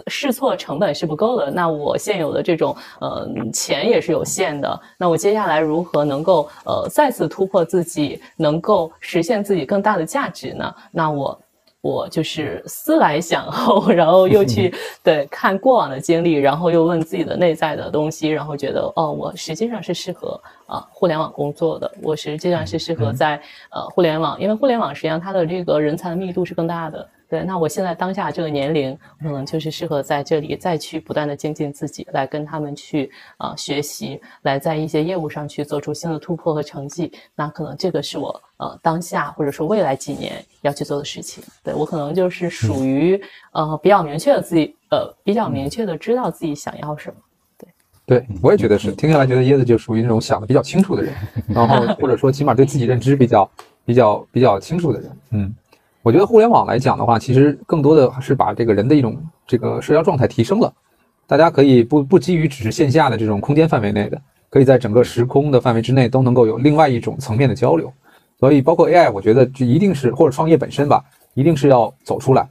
[0.09, 10.75] 试错成本是不够的，那我现有的这种呃钱也是有限的，那我接下来如何能够呃再次突破自己，能够实现自己更大的价值呢？
[10.91, 11.41] 那我。
[11.83, 23.35] 我就是思来想后，然后又去 对看过往的经历，然后又问自己的内在的东西，然后觉得哦，我实际上是适合啊、呃、互联网工作的，我实际上是适合在
[23.71, 27.07] 呃互联网，因为互联网实际上它的这个人才的密度是更大的。
[27.33, 37.11] 对，那我现在当下这个年龄，可能就是适合在这里再去不断的精进自己，来跟他们去啊、呃、学习，来在一些业务上去做出新的突破和成绩。
[37.35, 41.43] 那可能这个是我呃当下或者说未来几年要去做的事情。
[41.65, 43.17] 对我可能就是属于、
[43.53, 47.17] 嗯、呃比较明确的自己呃比较明确的知道自己想要什么。
[47.57, 51.15] 对，对我也觉得是，听下来觉得椰子就属于那种想的比较清楚的人，
[51.49, 53.51] 然后或者说起码对自己认知比较
[53.87, 55.55] 比较比较清楚的人，嗯。
[56.03, 60.73] 我觉得互联网来讲的话，其实更多的是把这个人的一种这个社交状态提升了。
[61.29, 67.91] 大家可以不不基于只是线下的这种空间范围内的，可以在整个时空的范围之内都能够有另外一种层面的交流。
[68.41, 72.43] 所以包括 AI，我觉得这一定是或者创业本身吧，一定是要走出来。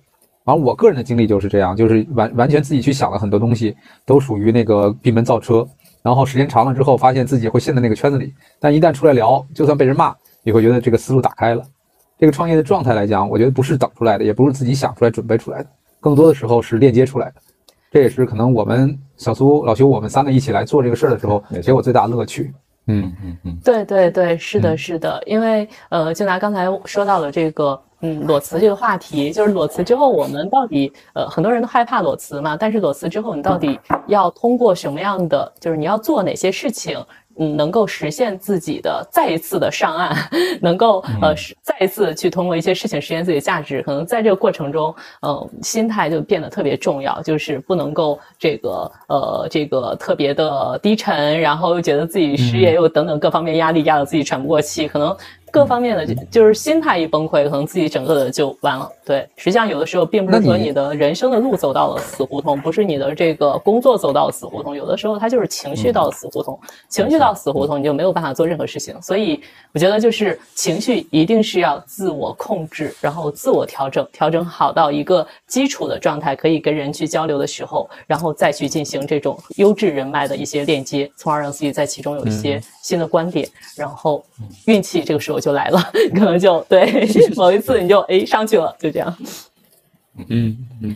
[0.45, 5.67] 然后我个人的经历就是这样，就是完完全自己去想了很多东西，都属于那个闭门造车。
[6.01, 8.33] 然后时间长了之后，发现自己会陷在那个圈子里。
[8.59, 11.61] 但一旦出来聊，就算被人骂，也会觉得这个思路打开了。
[12.21, 17.33] 这个创业的状态来讲，我觉得不是等出来的，也不是自己想出来准备出来的，更多的时候是链接出来的。
[17.89, 22.53] 这也是可能我们小苏、老邱我们三个一起来做这个事儿的时候，给我最大的乐趣。
[22.85, 27.81] 嗯嗯嗯，对对对，是的，嗯是的，因为呃，就拿刚才说到了这个。
[28.03, 32.57] 嗯，裸辞这个话题，就是裸辞之后，我们到底呃，很多人都害怕裸辞嘛。
[32.57, 36.97] 但是裸辞之后，你到底要通过什么样的，就是你要做哪些事情，
[37.37, 40.15] 嗯，能够实现自己的再一次的上岸，
[40.61, 43.81] 能够呃是再一次去通过一些事情实现自己的价值。
[43.83, 55.15] 可能在这个过程中，呃，心态就变得特别重要，就是不能够这个呃这个特别的低沉，然后又觉得自己失业，又等等各方面压力压得自己喘不过气，可能。
[55.51, 58.89] 各方面的就是心态一崩溃，可能自己整个的就完了。
[59.05, 68.99] 对，实际上有的时候并不是说你的人生的路走到了死胡同，不是你的这个工作走到了死胡同，有的时候它就是情绪到了死胡同，情绪到死胡同你就没有办法做任何事情。
[69.01, 69.41] 所以
[69.73, 84.23] 我觉得就是情绪一定是要自我控制，然后自我调整，调整好到一个基础的状态，可以跟人去交流的时候，然后再去进行这种优质人脉的一些链接，从而让自己在其中有一些新的观点，然后
[84.67, 85.40] 运气这个时候。
[85.41, 85.81] 就来了，
[86.13, 89.13] 可能就对某一次你就哎上去了，就这样。
[90.29, 90.95] 嗯嗯，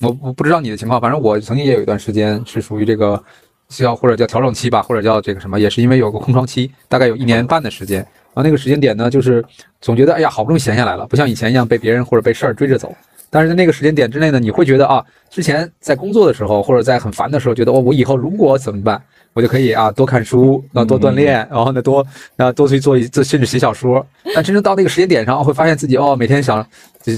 [0.00, 3.22] 我我不知道你的情况，反正我曾经也有一段时间是属于这个
[3.68, 7.98] 叫或者叫调整期吧，或者叫这个什么，也是因为有个空窗期，大概有一年半的时间。
[8.34, 9.42] 然后那个时间点呢，就是
[9.80, 12.94] 总觉得哎呀，好不容易闲下来了，不像以前一样被别人或者被事儿追着走。
[13.30, 19.02] 但是在那个时间点之内呢，你会觉得啊，之前在工作的时候或者在很烦的时候，觉得哦，我以后如果怎么办？
[19.34, 22.02] 我就可以啊，多看书，然后多锻炼，然后呢，多
[22.38, 24.04] 啊多去做一做，甚至写小说。
[24.34, 26.66] 但真正到那个时间点上，会发现自己哦，每天想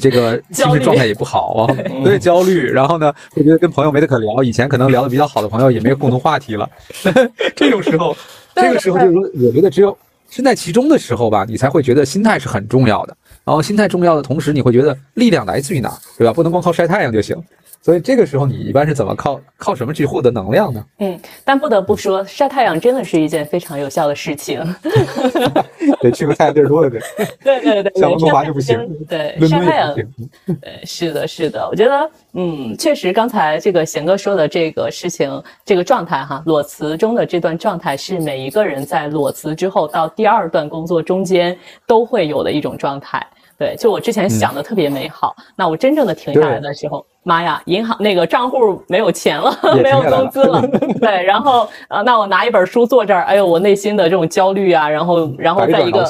[0.00, 2.66] 这个精神状态也不好啊， 对焦虑。
[2.66, 6.68] 然后呢，会觉得跟朋友没得可聊，以前可能聊得比较好的朋友也没有共同话题了。
[7.54, 8.16] 这种时候，
[8.52, 9.96] 这个时候就是说，我觉得只有
[10.28, 13.16] 身在其中的时候吧，你才会觉得心态是很重要的。
[13.48, 16.34] 然后心态重要的同时，你会觉得力量来自于哪，对吧？
[16.34, 17.34] 不能光靠晒太阳就行。
[17.80, 20.84] 所以这个时候，你一般是怎么靠靠什么去获得能量呢？
[20.98, 24.60] 嗯，但不得不说，晒太阳真的是一件非常有效的事情。
[26.02, 27.02] 得去个太阳地儿多的地儿。
[27.42, 28.78] 对对对，像温哥华就不行。
[29.08, 29.94] 对，晒太阳。
[29.94, 31.66] 对，是的，是的。
[31.70, 41.56] 我觉得，嗯，确实，刚才这个贤哥说的这个事情，这个状态哈，裸辞中的这段状态，是每一个人在裸辞之后到第二段工作中间
[41.86, 43.24] 都会有的一种状态。
[43.58, 50.62] 对，就我之前想的特别美好，那我真正的停下来的时候，妈呀，银行那个账户没有钱了，没有工资了。
[51.00, 56.08] 对，然后呃，那我拿一本书坐这儿，哎呦，我内心的这种焦虑啊，然后然后再一个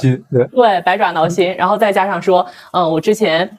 [0.52, 3.50] 对百爪挠心，然后再加上说，嗯，我之前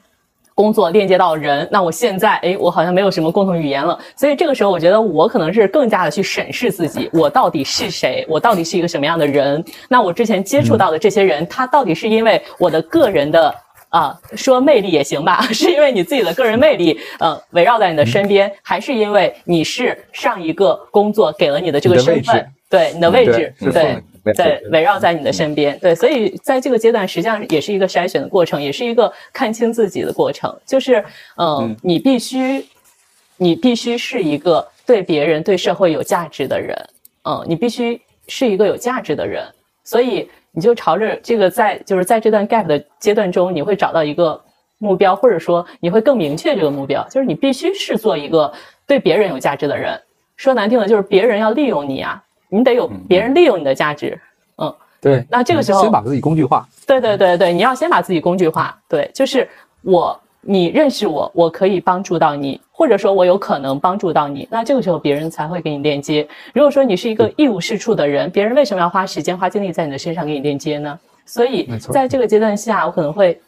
[0.54, 9.64] 工作链接到人，那我现在哎，我好像没有什么共同语言了，所以这个时候我觉得我可能是更加的去审视自己，我到底是谁，我到底是一个什么样的人？
[9.88, 13.52] 那我之前接触到的这些人，他到底是因为我的个人的。
[13.90, 24.00] 啊，说魅力也行吧， 是因为你自己的个人魅力，呃，围绕在你的身边，还是因为你是上一个工作给了你的这个身份，对你的位置，对
[24.32, 31.04] 对，围绕在你的身边，对，所以在这个阶段，实际上也是一个筛选的过程，也是一个看清自己的过程，就是，
[31.36, 32.64] 嗯，你必须，
[33.38, 36.76] 你必须是一个对别人、对社会有价值的人，
[37.24, 39.44] 嗯，你必须是一个有价值的人，
[39.82, 40.30] 所以。
[40.52, 44.40] 你就朝着这个在就是在这段 gap 的阶段中，你会找到一个
[44.78, 48.52] 目标，或者说你会更明确这个目标，就是你必须是做一个
[48.86, 50.00] 对别人有价值的人。
[50.36, 54.18] 说难听的，就是别人要利用你啊，你得有别人利用你的价值。
[54.56, 55.24] 嗯，对。
[55.30, 56.66] 那这个时候先把自己工具化。
[56.86, 58.76] 对对对对，你要先把自己工具化。
[58.88, 59.48] 对，就是
[59.82, 60.20] 我。
[60.42, 66.26] 你认识我，我可以帮助到你，或者说我有可能帮助到你，那这个时候别人才会给你链接。
[66.52, 70.98] 如果说你是一个一无是处的人，别人为什么要花时间花精力在你的身上给你链接呢？
[71.24, 73.40] 所以在这个阶段下，我可能会。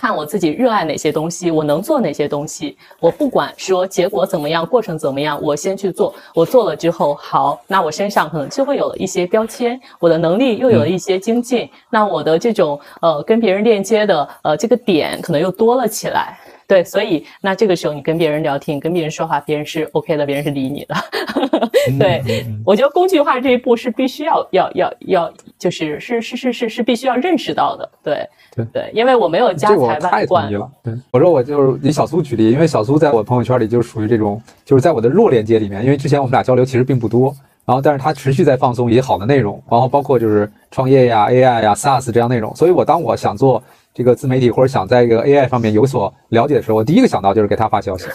[0.00, 2.74] 看我自己热爱哪些东西，我能做哪些东西。
[3.00, 6.14] 我不管说结果怎么样，过程怎么样，我先去做。
[6.34, 11.68] 我做了之后，好，那我身上可能就会有了一些标签，我的能力又有了一些精进。
[11.90, 16.38] 那我的这种呃跟别人链接的呃这个点可能又多了起来。
[16.70, 20.94] 对，所以那这个时候你跟别人聊天，跟别人说话，别人是 OK 的，别人是理你的。
[21.98, 22.22] 对，
[22.64, 27.90] 我觉得工具化这一步是必须要要要要，就是是是是是是必须要认识到的。
[28.04, 30.48] 对对对，因为我没有家财万贯。
[30.84, 43.60] 对，我说我就是以小苏举例，因为小苏在我朋友圈里就属于这种，就是在我的弱链接里面，因为之前我们俩交流其实并不多，然后但是他持续在放松一些好的内容，然后包括就是创业呀、AI 呀、SaaS 这样内容，所以我当我想做。
[44.00, 48.06] 这个自媒体或者想在一个 AI 方面有所了解的时候，我第一个想到就是给他发消息。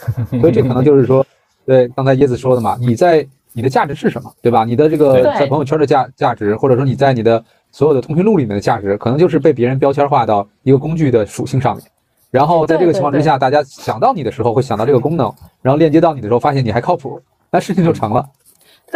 [0.41, 1.23] 所以这可能就是说，
[1.63, 3.23] 对刚才椰子说的嘛，你在
[3.53, 4.65] 你的价值是什么，对吧？
[4.65, 11.85] 你的这个在朋友圈的价价值，或者说你在你的所有的通讯录里面的价值，可能就是被别人标签化到一个工具的属性上面。
[12.31, 15.31] 然后在这个情况之下，大家想到你的时候会想到这个功能，
[15.61, 17.21] 然后链接到你的时候发现你还靠谱，
[17.51, 18.27] 那事情就成了。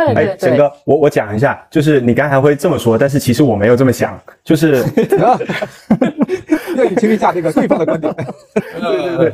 [0.06, 4.84] 对对哎，贤对，哥，我我讲一下，就是你刚才会这么说，但是其实我没有这么想，就是
[6.76, 8.14] 愿意听一下这个对方的观点。
[8.80, 9.34] 对对对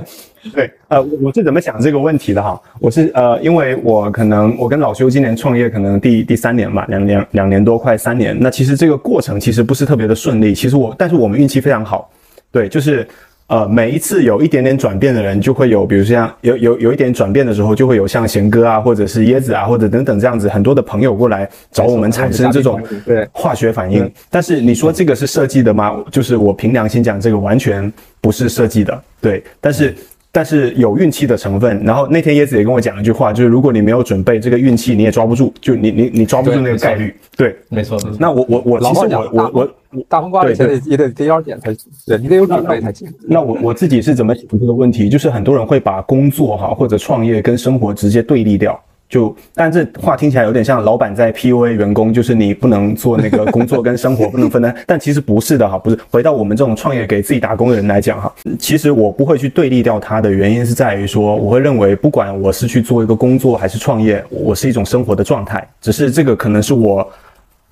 [0.53, 2.59] 对，呃，我我是怎么想这个问题的哈？
[2.79, 8.37] 我是呃，因为我可能我跟老修今年创业可能第第三年吧，两年两年多快三年。
[8.39, 12.09] 那其实这个过程其实不是特别的顺利，其实我但是我们运气非常好，
[12.51, 13.07] 对，就是。
[13.47, 24.11] 呃，每一次有一点点转变的人，就会有，比如像有有有一点转变的时候，就会有像贤哥啊，或者是椰子啊，或者等等这样子很多的朋友过来找我们产生这种对化学反应。
[24.31, 26.03] 但是你说这个是设计的吗？
[26.11, 29.03] 就是我凭良心讲，这个完全不是设计的。
[29.21, 29.93] 对，但是
[30.35, 31.81] 但是有运气的成分。
[31.85, 37.15] 然后那天椰子也跟我讲了一句话，就是如果你没有准备，这个运气你也抓不住，就你你你抓不住那个概率。
[37.37, 37.97] 对，没错。
[38.19, 41.73] 那我我我其实我我我大风刮里现在也得跌腰点才，
[42.05, 43.07] 对你得有准备才行。
[43.25, 45.07] 那我我自己是怎么想这个问题？
[45.07, 48.77] 就是很多人会把工作哈或者创业跟生活直接对立掉。
[49.07, 54.75] 就，但这话听起来有点像老板在 PUA 员工，就是你不能做那个工作跟生活不能分担。
[54.87, 55.99] 但其实不是的哈，不是。
[56.09, 67.07] 回到我们这种创业给自己打工的人来讲哈，其实我不会去对立掉它的原因是在于说，我会认为不管我是去做一个工作还是创业，我是一种生活的状态，只是这个可能是我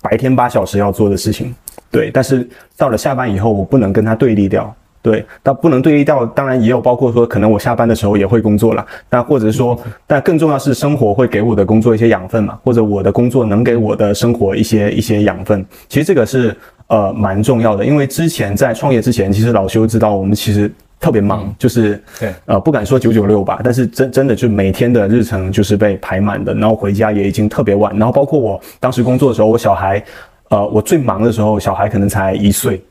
[0.00, 1.54] 白天八小时要做的事情。
[1.90, 4.74] 对，但是到了下班以后，我不能跟他对立掉。
[5.04, 15.62] 对，但不能对立掉，当然也有包括说，可能我下班的时候也会工作了，那或者是说，但更重要是生活会给我的工作一些养分嘛，或者我的工作能给我的生活一些一些养分。
[15.90, 30.02] 其实这个是呃蛮重要的，因为之前在创业之前，其实老修知道我们其实特别忙，就是对呃不敢说九九六吧，但是真真的就每天的日程就是被排满的，然后回家也已经特别晚，然后包括我当时工作的时候，我小孩，
[30.48, 32.82] 呃我最忙的时候，小孩可能才一岁。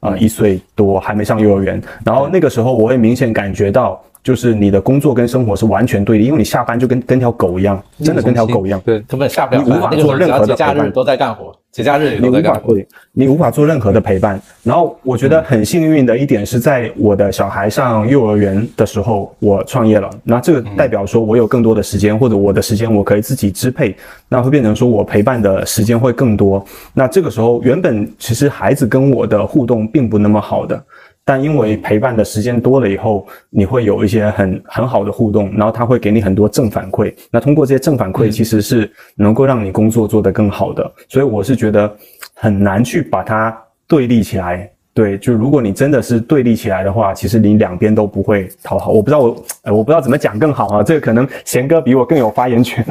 [0.00, 12.42] 啊、一岁多还没上幼儿园，然后那个时候我会明显感觉到，就是你的工作跟生活是完全对立，因为你下班就跟跟条狗一样，真的跟条狗一样，对，根本下不了你无法做任何的只要节假日都在干活，节假日你无。
[12.42, 12.76] 法做，
[13.12, 14.40] 你无法做任何的陪伴。
[14.62, 20.10] 然后我觉得很幸运的一点是在我的小孩上幼儿园的时候，我创业了。
[20.24, 23.94] 那这个代表说我有更多的时间，或者我的时间我可以自己支配，
[24.28, 26.64] 那会变成说我陪伴的时间会更多。
[26.92, 30.82] 那这个时候原本其实孩子跟我的互动并不那么好的。
[31.24, 37.14] 但因为陪伴的时间多了以后，你会有一些很很好的互动，然后他会给你很多正反馈。
[37.30, 40.92] 那通过这些正反馈，其实是能够让你工作做得更好的。
[41.08, 41.94] 所以我是觉得
[42.34, 43.56] 很难去把它
[43.86, 44.70] 对立起来。
[44.92, 48.90] 对，就如果你真的是对立起来的话，其实你两边都不会讨好。
[48.90, 50.82] 我不知道我，呃，我不知道怎么讲更好啊。
[50.82, 52.84] 这个可能贤哥比我更有发言权。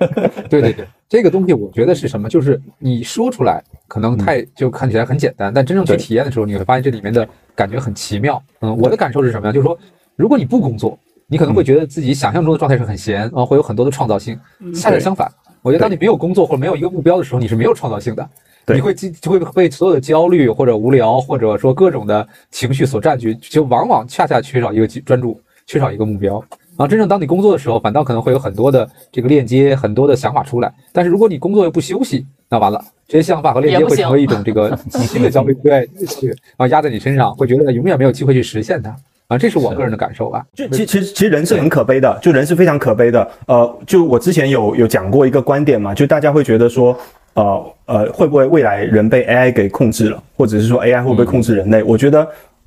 [0.50, 2.28] 对对对，这个东西我觉得是什么？
[2.28, 8.40] 就是你说出来可能太就看起来很简单，但真正去体验的时候，你会发现这里面的感觉很奇妙。
[8.60, 9.52] 嗯，我的感受是什么呀？
[9.52, 9.78] 就是说，
[10.14, 14.38] 如果你不工作，你可能会觉得自己想象中的状态是很闲啊，会有很多的创造性。
[14.74, 15.26] 恰恰相反，
[15.66, 18.30] 我觉得当你没有工作或者没有一个目标的时候，你是没有创造性的。
[18.72, 26.34] 你会就就会被所有的焦虑或者无聊或者说各种的情绪所占据，就往往恰恰缺少一个专注，缺少一个目标。
[26.76, 30.72] 然后真正当你工作的时候，反倒可能会有很多的这个链接，很多的想法出来。
[30.92, 38.94] 但是如果你工作又不休息，那完了，这些想法和链接会成为一种这个新的 焦虑，对，焦虑啊压在你身上，会觉得永远没有机会去实现它
[39.28, 40.44] 啊，这是我个人的感受吧。
[40.54, 43.28] 就其其实其实人是很可悲的，就人是非常可悲的。
[43.46, 46.96] 呃，就我之前有有讲过一个观点嘛，就大家会觉得说，
[47.34, 51.82] 呃呃，会不会未来人被 AI 给控制了，或者是说 AI 会不会控制人类？
[51.82, 52.26] 我觉得。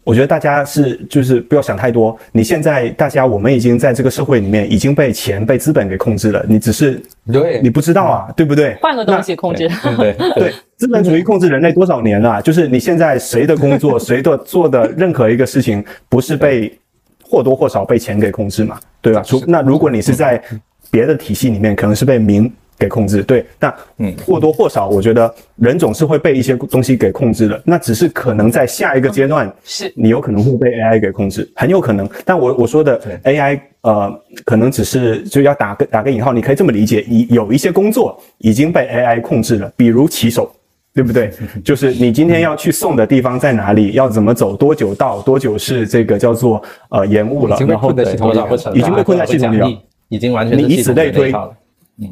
[0.10, 2.18] 我觉得大家是就是不要想太多。
[2.32, 6.99] 你现在大家我们已经在这个社会里面已经被钱被资本给控制了，你只是
[7.32, 7.62] 对。
[7.62, 8.76] 你不知道啊，对不对？
[8.82, 9.70] 换个东西控制。
[9.97, 12.41] 对对，资本主义控制人类多少年了？
[12.41, 16.76] 就是你现在谁的工作，谁的做的任何一个事情，不是被
[17.24, 18.80] 或多或少被钱给控制嘛？
[19.01, 19.14] 对。
[19.14, 19.22] 吧？
[19.22, 20.41] 除那如果你是在
[20.89, 23.45] 别的体系里面，可能是被民给控制，对。
[23.59, 27.61] 但嗯或多或少，我觉得人总是会被一些东西给控制的。
[27.65, 32.09] 那只是可能在下一个阶段，是你有可能会被 AI 给控制，很有可能。
[32.23, 40.49] 但我我说的 AI，呃，可能只是就要打个打个引号，你可以这么理解，已有一些工作已经被 AI 控制了，比如骑手。
[40.91, 41.32] 对不对？
[41.63, 49.69] 就是你今天要去送的地方在哪里，要怎么走，多久到，多久是这个叫做呃延误了已，经被然后困在系统里了多少会惩罚已经被困在系统里了
[50.09, 51.32] 已经完全你以是系统此类推。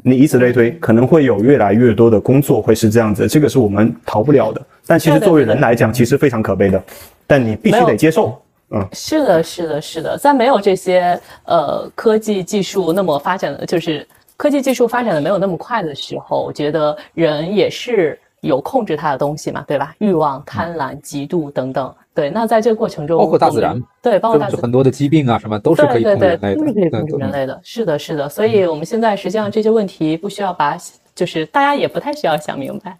[0.03, 4.61] 你以此类推，可能会有越来越多的工作会是这样子，这个是我们逃不了的。
[4.85, 6.83] 但其实作为人来讲，其实非常可悲的，
[7.25, 8.41] 但你必须得接受。
[8.71, 19.95] 嗯，是的，是的，是的，在没有这些呃科技技术那么发展的，就是科技技术发展的没有那么快的时候，我觉得人也是有控制他的东西嘛，对吧？
[19.99, 21.95] 欲望、贪婪、嫉妒等等。
[22.17, 27.61] 对，那在这个过程中，包括大自然，对，包括大自然很多的疾病啊，什么都是可以控制人类的，都是可以控制人类的。
[27.63, 28.27] 是的，是的。
[28.27, 30.75] 所以我们现在实际上这些问题不需要把，
[31.13, 32.97] 就是大家也不太需要想明白，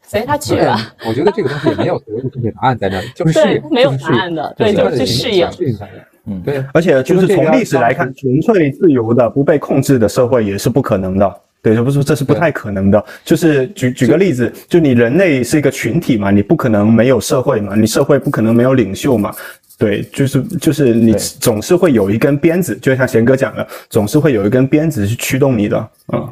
[0.00, 0.94] 随他去吧。
[1.06, 5.78] 我觉得这个东西也没有所谓的正确答案在那里，就是适应，没有答案的，对，就是适应，适应。
[6.24, 6.64] 嗯，对。
[6.72, 11.40] 而且就是从历史来看，纯粹自由的、不被控制的社会也是不可能的。
[11.64, 13.02] 对，不是，这是不太可能的。
[13.24, 19.34] 就是举举个例子，就你人类是一个群体嘛，你不可能没有社会嘛，你社会不可能没有领袖嘛。
[19.78, 25.88] 对，就是就是你总是会有一根鞭子，就像贤哥讲的，总是会有一根鞭子去驱动你的。
[26.12, 26.30] 嗯，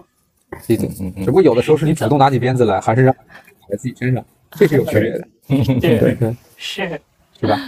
[0.68, 1.24] 对对，嗯嗯。
[1.24, 3.20] 只不过有的时候是你主动拿起鞭子来，还是让打
[3.70, 5.26] 在自己身上，这是有区别的。
[5.80, 7.00] 对对对，是
[7.40, 7.58] 是吧？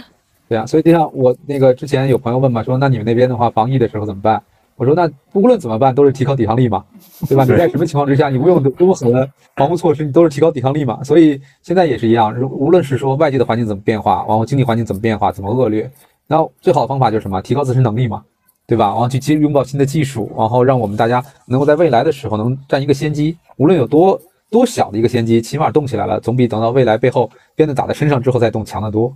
[0.47, 4.39] 对啊，所以就像我那个之前有朋友问嘛，说那你们那边的话，防疫的时候怎么办？
[4.77, 6.83] 我说那无论怎么办，都是提高抵抗力嘛，
[7.29, 7.45] 对吧？
[7.45, 11.01] 你在什么情况之下，你无论多么狠的防护措施，你都是提高抵抗力嘛。
[11.03, 15.89] 所以现在也是一样，无论是说外界的环境怎么变化，然后经济环境怎么变化，怎么恶劣，
[16.27, 17.41] 然后最好的方法就是什么？
[17.41, 18.21] 提高自身能力嘛，
[18.67, 18.87] 对吧？
[18.87, 23.37] 然后去接拥抱新的技术，然后让我们大家能够在未来的时候能占一个先机。
[23.55, 24.19] 无论有多
[24.49, 29.15] 多小的一个先机，起码动起来了，总比等到未来背后鞭子打在身上之后再动强得多。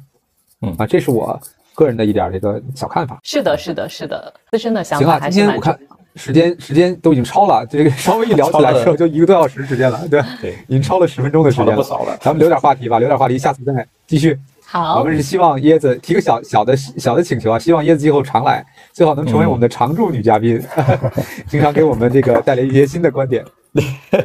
[0.62, 1.38] 嗯啊，这是我。
[1.80, 5.18] 个人的一点这个小看法，是的，是的，是的，自身的想法。
[5.18, 5.80] 行啊，今天我看
[6.16, 12.18] 时间时间都已经超了，这个 稍微一聊起来之后就一个多小时时间了，对对，已经超了十分钟的时间了，不少了。
[12.20, 14.38] 咱们留点话题吧，留点话题，下次再继续。
[14.66, 20.62] 好，我们是希望椰子提个小小的小的请求啊，希望椰子今后常来，最好能成为我们的常驻女嘉宾，
[21.48, 23.46] 经常给我们这个带来一些新的观点。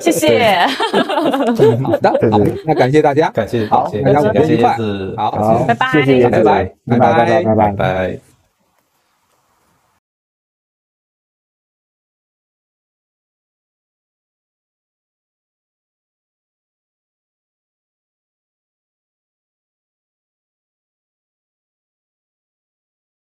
[0.00, 0.58] 谢谢。
[1.82, 4.76] 好的，好，那感谢大家，感谢，好，大家感谢愉快，
[5.16, 8.33] 好，拜拜，谢谢，拜拜，拜拜，拜拜，拜拜。